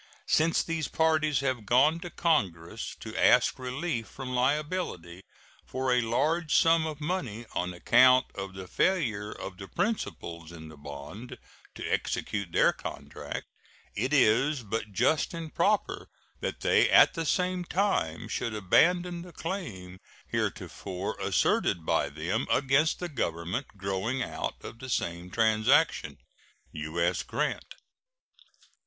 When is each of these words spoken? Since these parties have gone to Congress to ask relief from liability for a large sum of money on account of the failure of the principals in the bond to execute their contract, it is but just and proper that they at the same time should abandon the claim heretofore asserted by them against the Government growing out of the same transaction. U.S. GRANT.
Since 0.25 0.63
these 0.63 0.87
parties 0.87 1.41
have 1.41 1.63
gone 1.67 1.99
to 1.99 2.09
Congress 2.09 2.95
to 3.01 3.15
ask 3.15 3.59
relief 3.59 4.07
from 4.07 4.29
liability 4.33 5.21
for 5.63 5.93
a 5.93 6.01
large 6.01 6.55
sum 6.55 6.87
of 6.87 6.99
money 6.99 7.45
on 7.53 7.71
account 7.71 8.25
of 8.33 8.55
the 8.55 8.67
failure 8.67 9.31
of 9.31 9.57
the 9.59 9.67
principals 9.67 10.51
in 10.51 10.69
the 10.69 10.75
bond 10.75 11.37
to 11.75 11.87
execute 11.87 12.51
their 12.51 12.73
contract, 12.73 13.45
it 13.95 14.11
is 14.11 14.63
but 14.63 14.91
just 14.91 15.35
and 15.35 15.53
proper 15.53 16.07
that 16.39 16.61
they 16.61 16.89
at 16.89 17.13
the 17.13 17.23
same 17.23 17.63
time 17.63 18.27
should 18.27 18.55
abandon 18.55 19.21
the 19.21 19.31
claim 19.31 19.99
heretofore 20.29 21.15
asserted 21.21 21.85
by 21.85 22.09
them 22.09 22.47
against 22.49 22.97
the 22.97 23.07
Government 23.09 23.67
growing 23.77 24.23
out 24.23 24.55
of 24.63 24.79
the 24.79 24.89
same 24.89 25.29
transaction. 25.29 26.17
U.S. 26.71 27.21
GRANT. 27.21 27.75